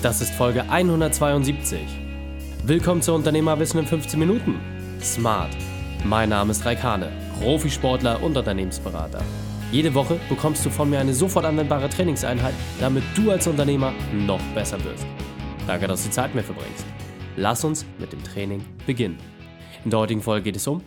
Das 0.00 0.20
ist 0.20 0.32
Folge 0.32 0.62
172. 0.70 1.80
Willkommen 2.62 3.02
zu 3.02 3.12
Unternehmerwissen 3.14 3.80
in 3.80 3.86
15 3.86 4.16
Minuten. 4.16 4.60
Smart. 5.02 5.50
Mein 6.04 6.28
Name 6.28 6.52
ist 6.52 6.64
Raikane, 6.64 7.10
Profisportler 7.40 8.22
und 8.22 8.36
Unternehmensberater. 8.36 9.20
Jede 9.72 9.92
Woche 9.94 10.20
bekommst 10.28 10.64
du 10.64 10.70
von 10.70 10.88
mir 10.88 11.00
eine 11.00 11.12
sofort 11.12 11.46
anwendbare 11.46 11.88
Trainingseinheit, 11.88 12.54
damit 12.78 13.02
du 13.16 13.32
als 13.32 13.48
Unternehmer 13.48 13.92
noch 14.12 14.40
besser 14.54 14.78
wirst. 14.84 15.04
Danke, 15.66 15.88
dass 15.88 16.02
du 16.02 16.10
die 16.10 16.14
Zeit 16.14 16.32
mir 16.32 16.44
verbringst. 16.44 16.86
Lass 17.36 17.64
uns 17.64 17.84
mit 17.98 18.12
dem 18.12 18.22
Training 18.22 18.64
beginnen. 18.86 19.18
In 19.84 19.90
der 19.90 19.98
heutigen 19.98 20.22
Folge 20.22 20.44
geht 20.44 20.56
es 20.56 20.68
um 20.68 20.80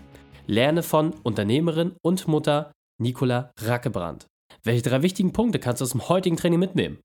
Lerne 0.48 0.84
von 0.84 1.12
Unternehmerin 1.23 1.98
und 2.02 2.30
Mutter 2.30 2.71
Nicola 2.98 3.52
Rackebrand. 3.59 4.28
Welche 4.64 4.84
drei 4.84 5.02
wichtigen 5.02 5.34
Punkte 5.34 5.59
kannst 5.59 5.82
du 5.82 5.84
aus 5.84 5.91
dem 5.91 6.07
heutigen 6.07 6.38
Training 6.38 6.59
mitnehmen? 6.59 7.00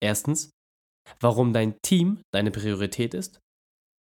Erstens, 0.00 0.50
warum 1.20 1.52
dein 1.52 1.76
Team 1.82 2.20
deine 2.32 2.50
Priorität 2.50 3.14
ist. 3.14 3.38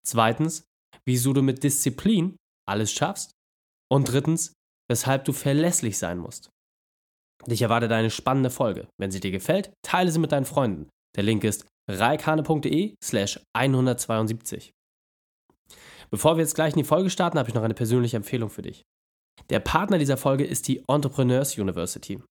Zweitens, 0.05 0.65
wieso 1.05 1.33
du 1.33 1.41
mit 1.41 1.63
Disziplin 1.63 2.37
alles 2.67 2.91
schaffst. 2.91 3.31
Und 3.89 4.11
drittens, 4.11 4.53
weshalb 4.89 5.25
du 5.25 5.33
verlässlich 5.33 5.97
sein 5.97 6.17
musst. 6.17 6.49
Dich 7.45 7.61
erwartet 7.61 7.91
eine 7.91 8.09
spannende 8.09 8.49
Folge. 8.49 8.87
Wenn 8.99 9.11
sie 9.11 9.19
dir 9.19 9.31
gefällt, 9.31 9.71
teile 9.81 10.11
sie 10.11 10.19
mit 10.19 10.31
deinen 10.31 10.45
Freunden. 10.45 10.89
Der 11.15 11.23
Link 11.23 11.43
ist 11.43 11.65
reikane.de 11.89 12.95
slash 13.01 13.39
172. 13.55 14.71
Bevor 16.09 16.35
wir 16.35 16.41
jetzt 16.41 16.55
gleich 16.55 16.73
in 16.73 16.79
die 16.79 16.87
Folge 16.87 17.09
starten, 17.09 17.39
habe 17.39 17.49
ich 17.49 17.55
noch 17.55 17.63
eine 17.63 17.73
persönliche 17.73 18.17
Empfehlung 18.17 18.49
für 18.49 18.61
dich. 18.61 18.83
Der 19.49 19.59
Partner 19.59 19.97
dieser 19.97 20.17
Folge 20.17 20.45
ist 20.45 20.67
die 20.67 20.83
Entrepreneurs 20.87 21.57
University. 21.57 22.21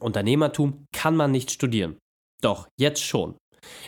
Unternehmertum 0.00 0.86
kann 0.92 1.14
man 1.14 1.30
nicht 1.30 1.50
studieren. 1.50 1.98
Doch, 2.40 2.68
jetzt 2.80 3.02
schon. 3.02 3.36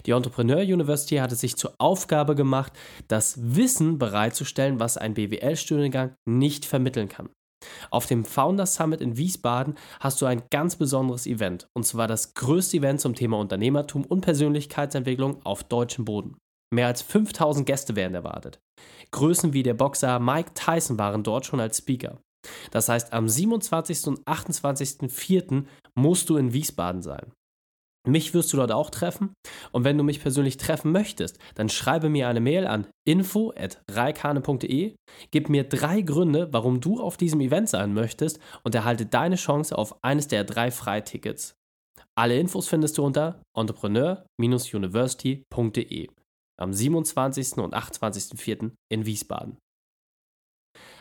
Die 0.06 0.12
Entrepreneur 0.12 0.58
University 0.58 1.16
hat 1.16 1.32
es 1.32 1.40
sich 1.40 1.56
zur 1.56 1.74
Aufgabe 1.78 2.34
gemacht, 2.34 2.72
das 3.08 3.38
Wissen 3.40 3.98
bereitzustellen, 3.98 4.80
was 4.80 4.96
ein 4.96 5.14
BWL-Studiengang 5.14 6.14
nicht 6.28 6.64
vermitteln 6.64 7.08
kann. 7.08 7.30
Auf 7.90 8.06
dem 8.06 8.24
Founders 8.24 8.74
Summit 8.74 9.00
in 9.00 9.16
Wiesbaden 9.16 9.74
hast 10.00 10.20
du 10.20 10.26
ein 10.26 10.42
ganz 10.50 10.76
besonderes 10.76 11.26
Event, 11.26 11.66
und 11.74 11.84
zwar 11.84 12.06
das 12.06 12.34
größte 12.34 12.76
Event 12.76 13.00
zum 13.00 13.14
Thema 13.14 13.38
Unternehmertum 13.38 14.04
und 14.04 14.20
Persönlichkeitsentwicklung 14.20 15.44
auf 15.44 15.64
deutschem 15.64 16.04
Boden. 16.04 16.36
Mehr 16.74 16.88
als 16.88 17.02
5000 17.02 17.66
Gäste 17.66 17.96
werden 17.96 18.14
erwartet. 18.14 18.58
Größen 19.12 19.52
wie 19.52 19.62
der 19.62 19.74
Boxer 19.74 20.18
Mike 20.18 20.50
Tyson 20.54 20.98
waren 20.98 21.22
dort 21.22 21.46
schon 21.46 21.60
als 21.60 21.78
Speaker. 21.78 22.20
Das 22.70 22.88
heißt, 22.88 23.12
am 23.12 23.28
27. 23.28 24.06
und 24.08 24.24
28.04. 24.26 25.64
musst 25.94 26.28
du 26.28 26.36
in 26.36 26.52
Wiesbaden 26.52 27.00
sein. 27.00 27.32
Mich 28.06 28.34
wirst 28.34 28.52
du 28.52 28.58
dort 28.58 28.70
auch 28.70 28.90
treffen. 28.90 29.32
Und 29.72 29.84
wenn 29.84 29.96
du 29.96 30.04
mich 30.04 30.20
persönlich 30.20 30.58
treffen 30.58 30.92
möchtest, 30.92 31.38
dann 31.54 31.70
schreibe 31.70 32.10
mir 32.10 32.28
eine 32.28 32.40
Mail 32.40 32.66
an 32.66 32.86
info.reikane.de, 33.06 34.94
gib 35.30 35.48
mir 35.48 35.64
drei 35.64 36.02
Gründe, 36.02 36.48
warum 36.52 36.80
du 36.80 37.00
auf 37.00 37.16
diesem 37.16 37.40
Event 37.40 37.70
sein 37.70 37.94
möchtest 37.94 38.40
und 38.62 38.74
erhalte 38.74 39.06
deine 39.06 39.36
Chance 39.36 39.78
auf 39.78 40.04
eines 40.04 40.28
der 40.28 40.44
drei 40.44 40.70
Freitickets. 40.70 41.54
Alle 42.14 42.38
Infos 42.38 42.68
findest 42.68 42.98
du 42.98 43.04
unter 43.04 43.40
entrepreneur-university.de 43.56 46.08
am 46.56 46.72
27. 46.72 47.58
und 47.58 47.74
28.04. 47.74 48.70
in 48.88 49.06
Wiesbaden. 49.06 49.58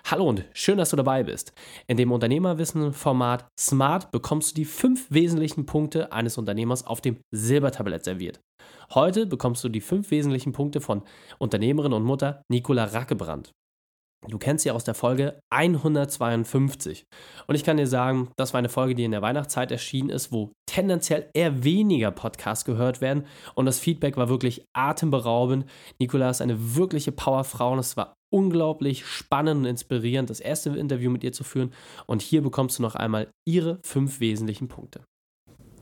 Hallo 0.06 0.28
und 0.28 0.46
schön, 0.54 0.78
dass 0.78 0.90
du 0.90 0.96
dabei 0.96 1.24
bist. 1.24 1.54
In 1.88 1.98
dem 1.98 2.12
Unternehmerwissen-Format 2.12 3.48
Smart 3.60 4.12
bekommst 4.12 4.52
du 4.52 4.56
die 4.56 4.66
fünf 4.66 5.08
wesentlichen 5.10 5.66
Punkte 5.66 6.12
eines 6.12 6.38
Unternehmers 6.38 6.86
auf 6.86 7.02
dem 7.02 7.18
Silbertablett 7.32 8.04
serviert. 8.04 8.42
Heute 8.94 9.26
bekommst 9.26 9.64
du 9.64 9.70
die 9.70 9.82
fünf 9.82 10.12
wesentlichen 10.12 10.52
Punkte 10.52 10.82
von 10.82 11.04
Unternehmerin 11.40 11.94
und 11.94 12.04
Mutter 12.04 12.44
Nicola 12.50 12.84
Rackebrand. 12.84 13.54
Du 14.28 14.38
kennst 14.38 14.64
sie 14.64 14.72
aus 14.72 14.84
der 14.84 14.94
Folge 14.94 15.40
152. 15.50 17.06
Und 17.48 17.56
ich 17.56 17.64
kann 17.64 17.78
dir 17.78 17.88
sagen, 17.88 18.30
das 18.38 18.54
war 18.54 18.60
eine 18.60 18.70
Folge, 18.70 18.96
die 18.96 19.04
in 19.04 19.12
der 19.12 19.22
Weihnachtszeit 19.22 19.72
erschienen 19.72 20.10
ist, 20.10 20.32
wo 20.32 20.52
tendenziell 20.66 21.30
eher 21.34 21.64
weniger 21.64 22.12
Podcasts 22.12 22.66
gehört 22.66 23.02
werden. 23.02 23.26
Und 23.56 23.66
das 23.66 23.80
Feedback 23.80 24.16
war 24.18 24.30
wirklich 24.30 24.66
atemberaubend. 24.74 25.66
Nicola 26.00 26.30
ist 26.30 26.42
eine 26.42 26.76
wirkliche 26.76 27.12
Powerfrau 27.12 27.74
und 27.74 27.80
es 27.80 27.98
war 27.98 28.14
unglaublich 28.32 29.06
spannend 29.06 29.62
und 29.62 29.66
inspirierend, 29.66 30.30
das 30.30 30.40
erste 30.40 30.70
Interview 30.72 31.12
mit 31.12 31.24
ihr 31.24 31.34
zu 31.34 31.44
führen. 31.44 31.74
Und 32.08 32.22
hier 32.22 32.42
bekommst 32.42 32.80
du 32.80 32.82
noch 32.84 32.96
einmal 32.96 33.30
ihre 33.46 33.80
fünf 33.84 34.20
wesentlichen 34.20 34.68
Punkte. 34.68 35.02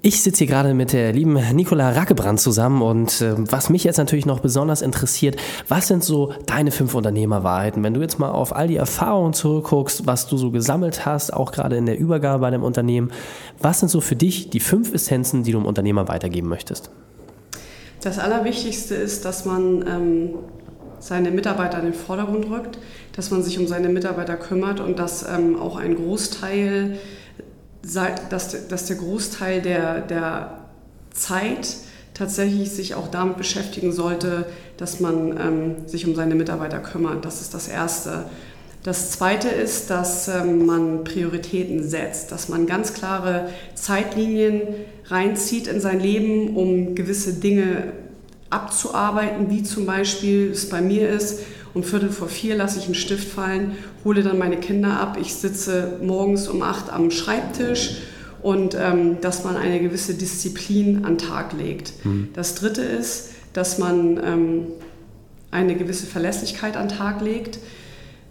Ich 0.04 0.24
sitze 0.24 0.40
hier 0.40 0.48
gerade 0.48 0.74
mit 0.74 0.94
der 0.94 1.14
lieben 1.14 1.34
Nicola 1.54 1.92
Rackebrand 1.92 2.40
zusammen 2.40 2.82
und 2.82 3.22
äh, 3.22 3.36
was 3.38 3.70
mich 3.70 3.84
jetzt 3.84 3.98
natürlich 3.98 4.26
noch 4.26 4.40
besonders 4.40 4.82
interessiert, 4.82 5.36
was 5.68 5.90
sind 5.90 6.04
so 6.04 6.34
deine 6.48 6.72
fünf 6.72 6.96
Unternehmerwahrheiten? 6.96 7.84
Wenn 7.84 7.94
du 7.94 8.02
jetzt 8.02 8.18
mal 8.18 8.32
auf 8.32 8.56
all 8.56 8.68
die 8.68 8.78
Erfahrungen 8.78 9.34
zurückguckst, 9.34 10.08
was 10.08 10.26
du 10.26 10.38
so 10.38 10.50
gesammelt 10.50 11.06
hast, 11.06 11.32
auch 11.32 11.52
gerade 11.52 11.76
in 11.76 11.86
der 11.86 12.00
Übergabe 12.00 12.42
bei 12.42 12.50
dem 12.50 12.64
Unternehmen, 12.64 13.12
was 13.60 13.80
sind 13.80 13.90
so 13.90 14.02
für 14.02 14.16
dich 14.16 14.50
die 14.50 14.60
fünf 14.60 14.92
Essenzen, 14.92 15.44
die 15.44 15.52
du 15.52 15.60
dem 15.60 15.68
Unternehmer 15.68 16.08
weitergeben 16.08 16.50
möchtest? 16.50 16.90
Das 18.02 18.18
Allerwichtigste 18.18 18.96
ist, 18.96 19.24
dass 19.24 19.46
man 19.46 19.86
ähm, 19.88 20.30
seine 20.98 21.30
Mitarbeiter 21.30 21.78
in 21.78 21.86
den 21.86 21.94
Vordergrund 21.94 22.50
rückt, 22.50 22.80
dass 23.16 23.30
man 23.30 23.44
sich 23.44 23.60
um 23.60 23.68
seine 23.68 23.90
Mitarbeiter 23.90 24.36
kümmert 24.36 24.80
und 24.80 24.98
dass 24.98 25.24
ähm, 25.30 25.60
auch 25.60 25.76
ein 25.76 25.96
Großteil 25.96 26.98
dass, 27.84 28.68
dass 28.68 28.86
der 28.86 28.96
Großteil 28.98 29.62
der, 29.62 30.02
der 30.02 30.58
Zeit 31.12 31.78
tatsächlich 32.14 32.72
sich 32.72 32.96
auch 32.96 33.08
damit 33.08 33.38
beschäftigen 33.38 33.92
sollte, 33.92 34.46
dass 34.78 35.00
man 35.00 35.38
ähm, 35.38 35.88
sich 35.88 36.06
um 36.06 36.16
seine 36.16 36.36
Mitarbeiter 36.36 36.80
kümmert. 36.80 37.26
Das 37.26 37.42
ist 37.42 37.54
das 37.54 37.68
Erste. 37.68 38.26
Das 38.84 39.12
Zweite 39.12 39.48
ist, 39.48 39.90
dass 39.90 40.28
ähm, 40.28 40.66
man 40.66 41.04
Prioritäten 41.04 41.88
setzt, 41.88 42.32
dass 42.32 42.50
man 42.50 42.66
ganz 42.66 42.94
klare 42.94 43.50
Zeitlinien 43.76 44.62
reinzieht 45.06 45.68
in 45.68 45.80
sein 45.80 46.00
Leben, 46.00 46.56
um 46.56 46.96
gewisse 46.96 47.34
Dinge 47.34 47.94
abzuarbeiten, 48.50 49.50
wie 49.50 49.64
zum 49.64 49.86
Beispiel 49.86 50.52
es 50.52 50.70
bei 50.70 50.82
mir 50.82 51.10
ist, 51.10 51.40
um 51.74 51.84
Viertel 51.84 52.10
vor 52.10 52.28
vier 52.28 52.56
lasse 52.56 52.80
ich 52.80 52.86
einen 52.86 52.96
Stift 52.96 53.30
fallen, 53.30 53.78
hole 54.04 54.24
dann 54.24 54.38
meine 54.38 54.58
Kinder 54.58 55.00
ab. 55.00 55.18
Ich 55.20 55.36
sitze 55.36 56.00
morgens 56.02 56.48
um 56.48 56.62
acht 56.62 56.92
am 56.92 57.12
Schreibtisch 57.12 57.98
und 58.42 58.76
ähm, 58.76 59.22
dass 59.22 59.44
man 59.44 59.56
eine 59.56 59.80
gewisse 59.80 60.14
Disziplin 60.14 61.06
an 61.06 61.18
Tag 61.18 61.54
legt. 61.54 61.94
Mhm. 62.04 62.30
Das 62.34 62.56
Dritte 62.56 62.82
ist, 62.82 63.30
dass 63.54 63.78
man 63.78 64.18
ähm, 64.24 64.68
eine 65.52 65.76
gewisse 65.76 66.06
Verlässlichkeit 66.08 66.76
an 66.78 66.90
Tag 66.90 67.22
legt. 67.22 67.60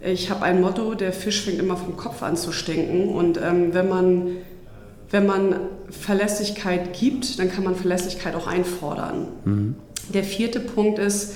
Ich 0.03 0.31
habe 0.31 0.43
ein 0.43 0.61
Motto, 0.61 0.95
der 0.95 1.13
Fisch 1.13 1.43
fängt 1.43 1.59
immer 1.59 1.77
vom 1.77 1.95
Kopf 1.95 2.23
an 2.23 2.35
zu 2.35 2.51
stinken. 2.51 3.09
Und 3.09 3.39
ähm, 3.41 3.73
wenn, 3.73 3.87
man, 3.87 4.27
wenn 5.11 5.27
man 5.27 5.55
Verlässlichkeit 5.89 6.93
gibt, 6.93 7.37
dann 7.37 7.51
kann 7.51 7.63
man 7.63 7.75
Verlässlichkeit 7.75 8.35
auch 8.35 8.47
einfordern. 8.47 9.27
Mhm. 9.45 9.75
Der 10.13 10.23
vierte 10.23 10.59
Punkt 10.59 10.97
ist, 10.97 11.33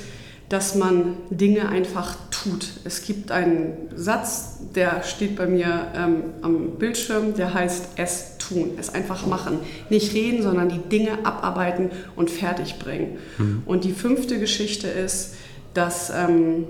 dass 0.49 0.75
man 0.75 1.17
Dinge 1.29 1.69
einfach 1.69 2.15
tut. 2.29 2.67
Es 2.83 3.03
gibt 3.03 3.31
einen 3.31 3.89
Satz, 3.95 4.59
der 4.75 5.03
steht 5.03 5.35
bei 5.35 5.47
mir 5.47 5.87
ähm, 5.95 6.23
am 6.41 6.71
Bildschirm, 6.77 7.33
der 7.35 7.53
heißt 7.53 7.89
es 7.95 8.37
tun, 8.37 8.71
es 8.77 8.93
einfach 8.93 9.25
machen. 9.25 9.59
Nicht 9.89 10.13
reden, 10.13 10.43
sondern 10.43 10.69
die 10.69 10.77
Dinge 10.77 11.25
abarbeiten 11.25 11.89
und 12.15 12.29
fertig 12.29 12.77
bringen. 12.77 13.17
Mhm. 13.37 13.63
Und 13.65 13.83
die 13.83 13.93
fünfte 13.93 14.39
Geschichte 14.39 14.87
ist, 14.87 15.35
dass 15.73 16.11
ähm, 16.11 16.65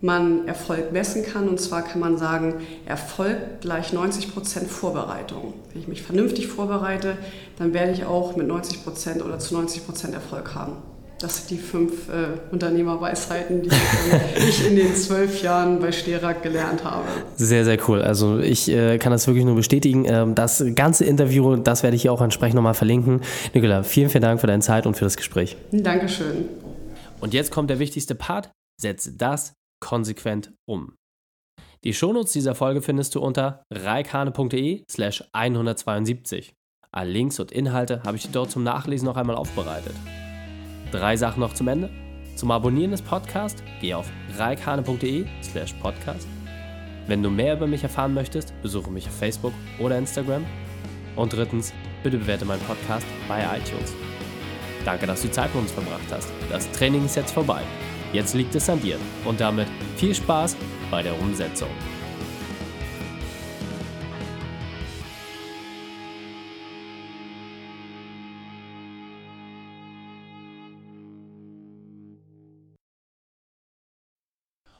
man 0.00 0.46
Erfolg 0.46 0.92
messen 0.92 1.24
kann. 1.24 1.48
Und 1.48 1.60
zwar 1.60 1.82
kann 1.82 2.00
man 2.00 2.18
sagen, 2.18 2.54
Erfolg 2.86 3.60
gleich 3.60 3.92
90% 3.92 4.66
Vorbereitung. 4.66 5.54
Wenn 5.72 5.82
ich 5.82 5.88
mich 5.88 6.02
vernünftig 6.02 6.48
vorbereite, 6.48 7.16
dann 7.58 7.74
werde 7.74 7.92
ich 7.92 8.04
auch 8.04 8.36
mit 8.36 8.48
90% 8.48 9.22
oder 9.22 9.38
zu 9.38 9.56
90% 9.56 10.12
Erfolg 10.12 10.54
haben. 10.54 10.74
Das 11.20 11.36
sind 11.36 11.50
die 11.50 11.58
fünf 11.58 12.08
äh, 12.08 12.38
Unternehmerweisheiten, 12.52 13.62
die 13.62 13.70
ich 14.48 14.64
in 14.64 14.76
den 14.76 14.94
zwölf 14.94 15.42
Jahren 15.42 15.80
bei 15.80 15.90
Sterak 15.90 16.44
gelernt 16.44 16.84
habe. 16.84 17.06
Sehr, 17.36 17.64
sehr 17.64 17.78
cool. 17.88 18.02
Also 18.02 18.38
ich 18.38 18.68
äh, 18.68 18.98
kann 18.98 19.10
das 19.10 19.26
wirklich 19.26 19.44
nur 19.44 19.56
bestätigen. 19.56 20.04
Ähm, 20.04 20.36
das 20.36 20.64
ganze 20.76 21.04
Interview, 21.04 21.56
das 21.56 21.82
werde 21.82 21.96
ich 21.96 22.02
hier 22.02 22.12
auch 22.12 22.22
entsprechend 22.22 22.54
nochmal 22.54 22.74
verlinken. 22.74 23.22
Nicola, 23.52 23.82
vielen, 23.82 24.10
vielen 24.10 24.22
Dank 24.22 24.40
für 24.40 24.46
deine 24.46 24.62
Zeit 24.62 24.86
und 24.86 24.96
für 24.96 25.04
das 25.04 25.16
Gespräch. 25.16 25.56
Dankeschön. 25.72 26.48
Und 27.20 27.34
jetzt 27.34 27.50
kommt 27.50 27.68
der 27.68 27.80
wichtigste 27.80 28.14
Part. 28.14 28.52
Setze 28.80 29.12
das 29.12 29.54
konsequent 29.80 30.52
um. 30.68 30.94
Die 31.82 31.94
Shownotes 31.94 32.32
dieser 32.32 32.54
Folge 32.54 32.80
findest 32.80 33.16
du 33.16 33.20
unter 33.20 33.64
reikane.de 33.72 34.84
slash 34.88 35.24
172. 35.32 36.54
Alle 36.92 37.10
Links 37.10 37.40
und 37.40 37.50
Inhalte 37.50 38.02
habe 38.04 38.16
ich 38.16 38.22
dir 38.22 38.32
dort 38.32 38.52
zum 38.52 38.62
Nachlesen 38.62 39.06
noch 39.06 39.16
einmal 39.16 39.36
aufbereitet. 39.36 39.94
Drei 40.90 41.16
Sachen 41.16 41.40
noch 41.40 41.52
zum 41.52 41.68
Ende. 41.68 41.90
Zum 42.34 42.50
Abonnieren 42.50 42.92
des 42.92 43.02
Podcasts 43.02 43.62
geh 43.80 43.92
auf 43.92 44.10
reikhane.de 44.38 45.26
slash 45.42 45.74
podcast. 45.74 46.26
Wenn 47.06 47.22
du 47.22 47.30
mehr 47.30 47.54
über 47.54 47.66
mich 47.66 47.82
erfahren 47.82 48.14
möchtest, 48.14 48.54
besuche 48.62 48.90
mich 48.90 49.06
auf 49.06 49.18
Facebook 49.18 49.52
oder 49.78 49.98
Instagram. 49.98 50.46
Und 51.16 51.32
drittens, 51.32 51.74
bitte 52.02 52.18
bewerte 52.18 52.44
meinen 52.44 52.62
Podcast 52.62 53.06
bei 53.26 53.40
iTunes. 53.42 53.92
Danke, 54.84 55.06
dass 55.06 55.22
du 55.22 55.30
Zeit 55.30 55.52
mit 55.54 55.64
uns 55.64 55.72
verbracht 55.72 56.06
hast. 56.10 56.30
Das 56.50 56.70
Training 56.72 57.04
ist 57.04 57.16
jetzt 57.16 57.32
vorbei. 57.32 57.60
Jetzt 58.12 58.34
liegt 58.34 58.54
es 58.54 58.70
an 58.70 58.80
dir. 58.80 58.96
Und 59.26 59.40
damit 59.40 59.66
viel 59.96 60.14
Spaß 60.14 60.56
bei 60.90 61.02
der 61.02 61.20
Umsetzung. 61.20 61.68